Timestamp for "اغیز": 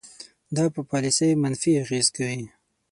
1.83-2.07